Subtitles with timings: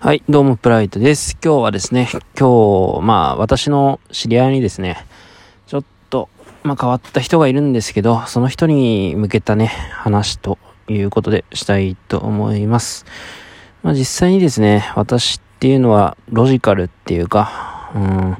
[0.00, 1.36] はい、どうも、プライトです。
[1.44, 5.04] 今日はですね、今日、まあ、私の知り合いにですね、
[5.66, 6.28] ちょっと、
[6.62, 10.56] まあ、変わった人がいるんですけど、その人に向けたね、話と
[10.86, 13.06] いうことでしたいと思います。
[13.82, 18.36] まあ、実際にですね、私っていうのは、ロジカルっていうか、うん、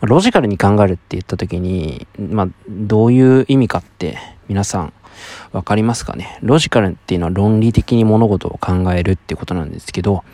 [0.00, 4.18] ロジカルに考えるって言った時に、まあ、どういう意味かって、
[4.48, 4.92] 皆さん、
[5.52, 6.38] わかりますかね？
[6.42, 10.24] ロジカルっていうのは論理的に物事を考えるっていうことなんですけど、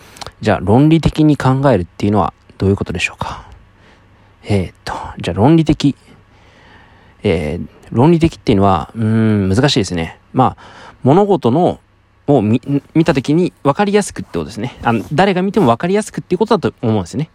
[0.40, 3.48] じゃあ論理的に考えるっていうのはどういうことでしょうか？
[4.44, 5.96] えー、っと、じゃあ論理的。
[7.24, 10.18] えー、論理的っていうのは、うん、難しいですね。
[10.32, 11.78] まあ、物事の
[12.26, 12.60] を見
[13.04, 14.76] たときに分かりやすくってことですね。
[14.82, 17.30] あの、誰が見ても分かりやすくっていうことだと思うんですね。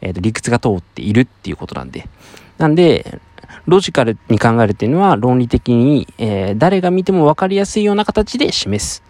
[0.00, 2.08] えっ、と、理屈が通っているっていうことなんで。
[2.56, 3.20] なんで、
[3.66, 9.02] ロジカルに考えるっていうのは論理的に、えー、誰が見ても分かりやすいような形で示す。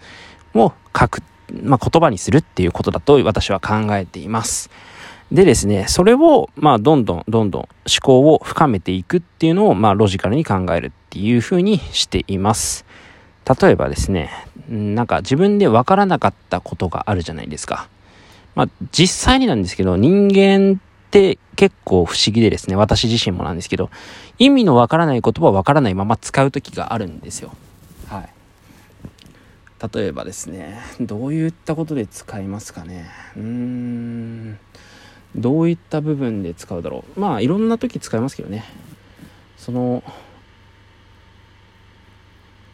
[0.55, 1.23] を書く。
[1.63, 4.71] まあ、言葉にするっていうことだと私は考えています。
[5.33, 7.69] でですね、それを、まあ、どんどんどんどん思
[8.03, 12.85] 考を深めていくっていうのを、まあ、ロジカルに考えるっていうふうにしています。
[13.61, 14.31] 例えばですね、
[14.69, 17.89] なんか自分で分からなかったことがあるじゃないですか。
[18.55, 23.89] まあ、実際になんですけど、人間って結構不思議でですね、私自身もなんですけど、
[24.39, 27.53] 意味のわからない言葉をわからないまま使う時があるんですよ。
[28.09, 28.29] はい。
[29.95, 33.09] 例えばですね、どういったことで使いますかね。
[33.37, 34.59] うーん。
[35.35, 37.21] どういった部分で使うだろう。
[37.21, 38.65] まあ、いろんな時使いますけどね。
[39.57, 40.03] その、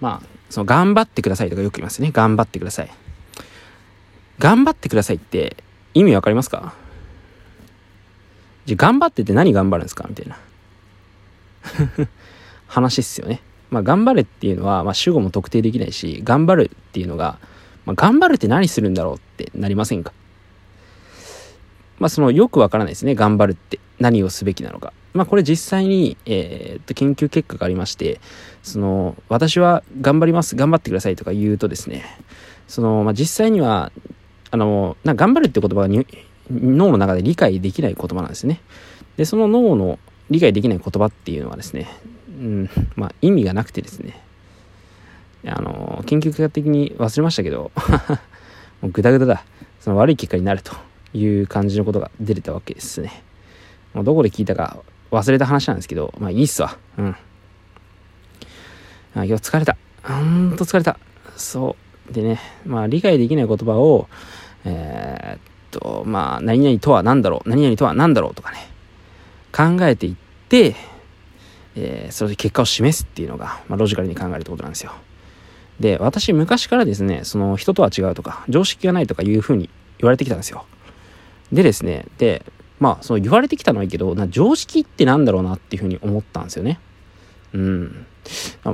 [0.00, 2.10] まあ、その、頑張ってくださいとかよく言いますね。
[2.12, 2.90] 頑張ってください。
[4.38, 5.56] 頑張ってくださいって
[5.94, 6.74] 意味わかりますか？
[8.66, 10.06] じゃ、頑張ってて何頑張るんですか？
[10.08, 10.38] みたいな。
[12.66, 13.40] 話っすよね。
[13.70, 17.38] まあ、頑張れっていうのは、まあ、主語も特定できないし、頑張るっていうのが、
[17.86, 20.12] まあ、頑張るって何するんだろうってなりませんか？
[21.98, 23.14] まあ、その、よくわからないですね。
[23.14, 24.92] 頑張るって何をすべきなのか。
[25.12, 28.20] まあ、これ実際に、えー、っと、研究結果がありまして、
[28.62, 32.04] その、私は頑張ります、頑張ってくださいとか言うとですね、
[32.66, 33.92] その、まあ、実際には、
[34.50, 35.88] あの、な頑張るって言葉が
[36.50, 38.60] 脳の中で理解できない言葉なんですね。
[39.16, 39.98] で、その脳の
[40.30, 41.88] 理解できない言葉っていうのはですね、
[42.28, 44.20] うん、まあ意味がなくてですね、
[45.46, 47.70] あの、研究結果的に忘れましたけど、
[48.80, 49.44] もうグダグダだ。
[49.80, 50.74] その悪い結果になると
[51.12, 53.22] いう感じのことが出てたわけですね。
[53.92, 54.78] もうどこで聞いたか
[55.10, 56.76] 忘れた話なんですけど、まあいいっすわ。
[56.96, 57.16] うん。
[59.14, 59.76] あ今日疲れた。
[60.02, 60.98] ほんと疲れた。
[61.36, 61.76] そ
[62.10, 62.12] う。
[62.12, 64.08] でね、まあ理解できない言葉を、
[64.64, 68.58] えー、と、まあ何々とは何だろう、何々とは何だろうとかね、
[69.52, 70.14] 考えていっ
[70.48, 70.74] て、
[71.76, 74.92] えー、それで結果を示すっていうのが、まあ、ロジカルに考えるってことなんですよ。
[75.80, 79.68] で、私昔からですね、その人とは違うとか、常識がないとかいうふうに
[79.98, 80.66] 言われてきたんですよ。
[81.52, 82.44] でですね、で、
[82.78, 86.78] まあ、その言われてきたのはいいけど、な常識ってなんだろうなっていうふうに思ったんですよね。
[87.52, 88.06] うん。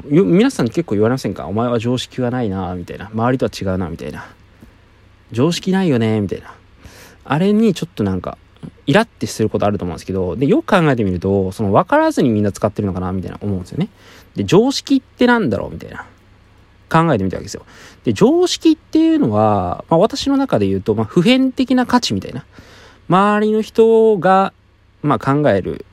[0.04, 1.46] 皆さんに結構言われませんか？
[1.46, 3.10] お前は常識がないなみたいな。
[3.12, 4.26] 周りとは違うなみたいな。
[5.32, 6.54] 常識ないよねみたいな。
[7.24, 8.38] あれにちょっとなんか、
[8.86, 13.88] イラってすることあると思うんですけど、で、よく考えてみると、その分からずにみんな使ってるのかな、みたいな思うんですよね。
[14.34, 16.06] で、常識ってなんだろうみたいな。
[16.90, 17.64] 考えてみたわけですよ。
[18.04, 22.44] で、常識っていうのは、まあ私の中で言うと、まあ普遍的な価値みたいな。
[23.08, 24.52] 周りの人が、
[25.02, 25.86] まあ考える、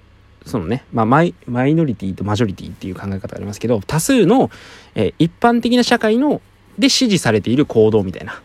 [0.45, 4.49] そのね、まあマイマイノリティとマジョリティっていう考え方がありますけど、多数の、
[4.95, 6.41] えー、一般的な社会の、
[6.79, 8.41] で支持されている行動みたいな、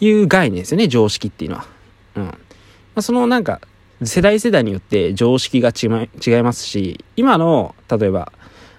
[0.00, 1.66] いう概念ですよね、常識っていうのは。
[2.16, 2.24] うん。
[2.24, 2.32] ま
[2.96, 3.60] あ、そのなんか、
[4.04, 8.32] 世代世代によって常識が違いますし、今の、例えば、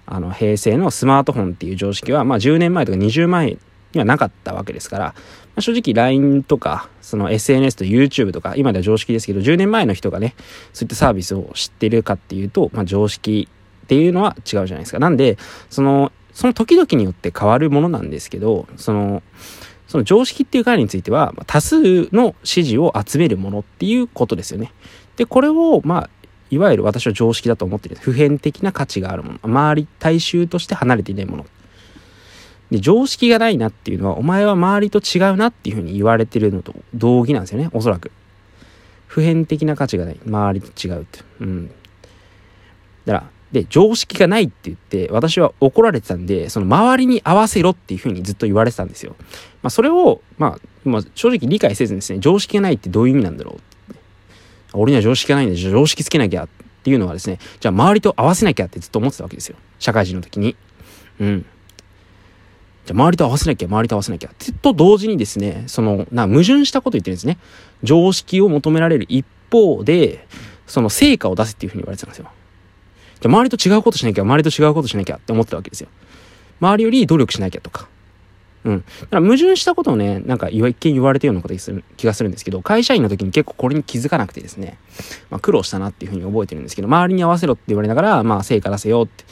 [0.05, 3.57] あの、平成のスマートフォンっていう常識は、まあ10年前とか20前
[3.93, 5.13] にはなかったわけですから、ま
[5.57, 10.35] あ、正直 LINE とか、その SNS と YouTube とか、今では常識ですけど、10年前の人がね、
[10.73, 13.47] そういったサービスを知ってるかっていうと、まあ常識
[13.85, 14.99] っていうのは違うじゃないですか。
[14.99, 15.37] なんで、
[15.69, 19.21] その、その時々によって変わるものなんですけど、その、
[19.93, 24.71] その常識っていう概念については、多数の支持を集めるものっていうことですよね。
[25.17, 26.09] で、これを、まあ、
[26.49, 27.97] いわゆる私は常識だと思ってる。
[27.97, 29.39] 普遍的な価値があるもの。
[29.43, 31.45] 周り、大衆として離れていないもの。
[32.71, 37.69] で、常識がないなっていうのは、お前は周りと違うなっていうふうに言われてるのと同義なんですよね。
[37.71, 38.11] おそらく。
[39.05, 40.19] 普遍的な価値がない。
[40.25, 41.19] 周りと違うって。
[41.39, 41.67] うん。
[43.05, 49.15] だから、で、常識がないって言って、私は怒られてたんで、その周りに合わせろっていうふうにずっと言われてたんですよ。
[49.61, 53.97] まあ、それを、まあ、まあ、正直理解せずにですね、常識がないってどういう意味なんだろう
[54.73, 56.49] 俺には常識がないんで、常識つけなきゃっ
[56.83, 59.55] ていうのはですね、じゃあ周りと合わせなきゃってずっと思ってたわけですよ。
[59.77, 60.55] 社会人の時に。
[61.19, 61.45] うん。
[62.85, 64.31] じゃあ周りと合わせなきゃ、周りと合わせなきゃ。
[64.63, 67.37] と同時にですね、その、な、矛盾したこと言ってるんですね。
[67.83, 70.27] 常識を求められる一方で、
[70.65, 72.29] その成果を出せっていうふうに言われてたんですよ。
[73.23, 75.87] じゃ周りと違うことしなきゃ、周りと違うことしなきゃって思ってたわけですよ。
[76.59, 77.87] 周りより努力しなきゃとか。
[78.65, 78.79] うん。
[78.79, 84.77] だから矛盾したことをね、なんか一見言われたようなことにする気がするんですけど、会社員の時に結構これに気づかなくてですね、
[85.29, 89.23] まあ苦労したなっていうふうに覚えてるんですけど、周りに合わせろって言われながら、まあ成果出せよって。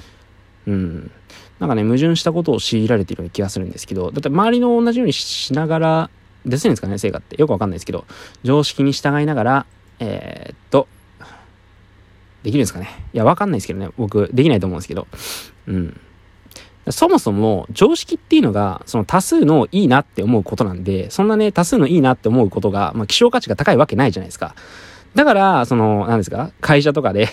[0.68, 1.12] うん。
[1.60, 6.10] なんかね、矛盾したことを強いられているような気がするんですけど、だって周りの同じようにしながら、
[6.46, 7.40] 出せるんですかね、成果って。
[7.40, 8.06] よくわかんないですけど、
[8.44, 9.66] 常識に従いながら、
[10.00, 10.88] えー、っと、
[12.44, 12.90] できるんですかね？
[13.14, 13.90] いや、わかんないですけどね。
[13.98, 15.08] 僕、できないと思うんですけど。
[15.68, 16.00] うん。
[16.90, 24.56] そもそも常識っていうのが、その多数のいいなって思うことなんで、そんなね、多数のいいなって思うことが、まあ、希少価値が高いわけないじゃないですか。
[25.14, 26.52] だから、その、何ですか？
[26.60, 27.28] 会社とかで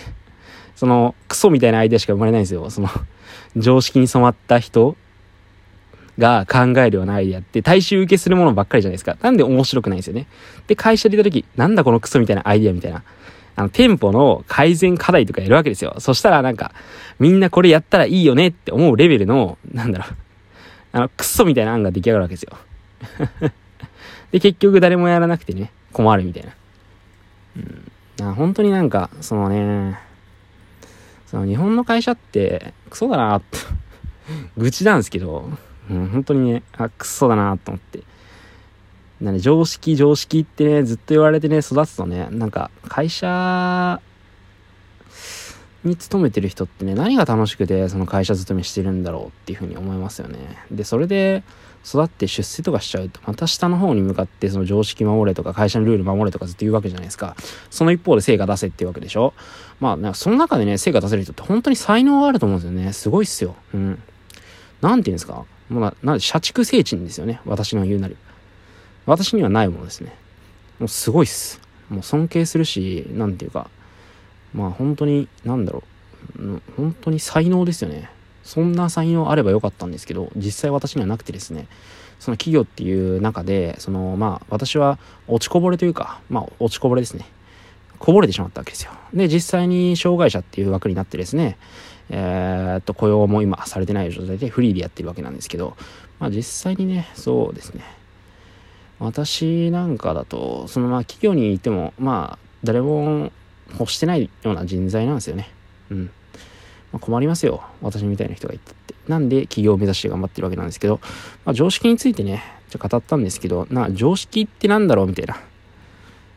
[0.75, 2.69] その、クソみたいなアイデアしか生まれないんですよ。
[2.69, 2.89] その、
[3.57, 4.95] 常識に染まった人
[6.19, 9.17] が考えるようなアイデアって大衆受けするものばっかりじゃないですか。
[9.21, 10.27] なんで面白くないんですよね。
[10.67, 13.03] で、会社でいた時、なんだこのクソみたいなアイデアみたいな。
[13.59, 15.95] あの、店舗の改善課題とかやるわけですよ。
[15.99, 16.71] そしたらなんか、
[17.19, 20.15] みんなこれやったらいいよねって思うレベルの、なんだろう、
[20.97, 22.57] あの、クソみたいな案が出来上がるわけですよ。
[24.31, 26.53] で、結局誰もやらなくてね、困るみたいな。
[28.23, 28.35] うん。
[28.35, 29.99] 本当になんか、そのね、
[31.25, 33.57] その日本の会社ってクソだなって
[34.57, 35.51] 愚痴なんですけど、
[35.89, 37.99] うん、本当にね、あ、クソだなと思って。
[39.21, 43.99] なね、常識、常識ってね、ずっと言われてね、育つとね、なんか、会社
[45.83, 50.39] に勤めてる人ってね、何が楽しくて、その会社勤めしてるんだろうっていうふうに思いますよね。
[50.71, 51.43] で、それで、
[51.85, 57.35] 育って出世とかしちゃうと、また下の方に向かってその常識守れとか会社のルール守れとかずっと言うわけじゃないですか。
[57.69, 59.33] その一方で成果出せっていうわけでしょ
[59.79, 62.93] まあ、ね、その中でね、成果出せる人って本当に才能があると思うんですよね。
[62.93, 63.55] すごいっすよ。
[63.73, 64.01] うん。
[64.81, 67.41] なんて言うんですかもうな、な社畜聖地ですよね。
[67.45, 68.17] 私の言うなり。
[69.09, 70.15] 私にはないものですね。
[70.79, 71.59] もうすごいっす。
[71.89, 73.69] もう尊敬するし、なんていうか、
[74.53, 75.83] まあ本当に、なんだろ
[76.37, 76.61] う。
[76.77, 78.09] 本当に才能ですよね。
[78.43, 81.67] そんな才能あればよかったんですけど、実際私にはなくてですね、
[82.19, 87.25] その企業っていう中で、その、まあ、私は落ちこぼれというか、まあ、落ちこぼれですね。
[87.97, 88.91] こぼれてしまったわけですよ。
[89.13, 91.57] で、実際に障害者っていう枠になってですね、
[92.09, 95.75] えー、っと、雇用も今されてない状態でフリーでやってるわけなんですけど、
[96.19, 97.83] まあ実際にね、そうですね。
[98.99, 103.31] 私なんかだと、そのまあ企業にいても、まあ誰も
[103.79, 105.49] 欲してないような人材なんですよね。
[105.89, 106.11] うん。
[106.91, 107.63] まあ、困りますよ。
[107.81, 108.95] 私みたいな人がいたって。
[109.07, 110.99] なんで企業を目指して頑張ってるわけなんですけど、
[111.45, 115.37] まあ、常識についてね、ちょ語ったんですけど、な、常識ってなんだろうみたいな。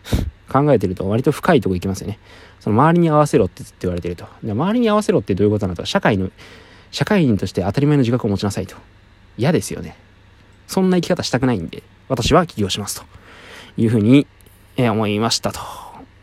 [0.52, 2.18] 考えてると割と深いとこ行きますよね。
[2.60, 4.26] その周りに合わせろって言われてると。
[4.42, 6.30] で周りに合わせろってどういうことなのと、社会の、
[6.90, 8.76] 社会人として当たり前の自覚を持ちなさいと。
[9.38, 9.96] 嫌ですよね。
[10.66, 11.82] そんな生き方したくないんで、
[12.12, 13.06] 私は起業しますと。
[13.78, 14.26] いうふうに、
[14.76, 15.60] え思いましたと。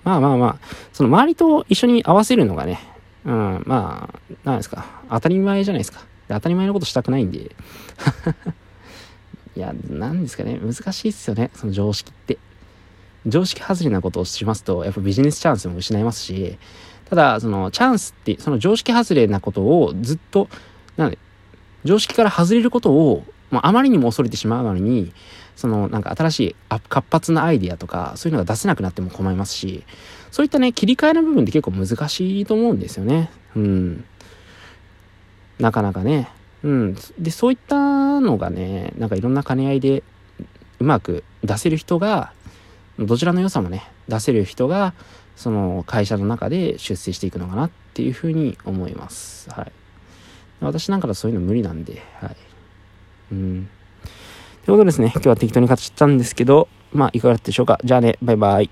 [0.03, 2.79] まあまあまあ、その周りと一緒に合わせるのがね、
[3.25, 4.85] うん、まあ、なんですか。
[5.09, 6.01] 当たり前じゃないですか。
[6.27, 7.39] 当たり前のことしたくないんで。
[9.57, 10.59] いや、なんですかね。
[10.59, 11.49] 難しいっすよね。
[11.55, 12.37] その常識って。
[13.25, 16.59] 常識外れなことをしますと、やっぱビジネスチャンスも失いますし、
[17.09, 20.47] ただ、そのチャンスって、その常識外れなことをずっと、
[20.97, 21.17] なんで、
[21.83, 25.11] 常識から外れることを、まあ、あまりにも恐れてしまうのに、
[25.55, 26.55] そのなんか新しい
[26.89, 29.83] 活発なアイディアとか、そういうのが出せなくなっても困りますし、
[30.31, 33.29] そういったね、切り替えの部分って結構難しいと思うんですよね。
[33.55, 34.05] うん。
[35.59, 36.29] なかなかね。
[36.63, 36.95] うん。
[37.17, 40.03] で、そういったのがね、なんかいろんな兼ね合いで
[40.79, 42.31] うまく出せる人が、
[42.97, 44.93] どちらの良さもね、出せる人が、
[45.35, 49.49] その会社の中で出世していくのかなっていうふうに思います。
[49.49, 49.71] はい。
[50.61, 52.35] 私なんかはそういうの無理なんで、はい。
[53.31, 53.69] うん。
[54.65, 55.11] ということですね。
[55.13, 57.79] 今日は適当に語っちゃったんですけど、まあ、いかがだったでしょうか。
[57.83, 58.69] じゃあね、バイバイ。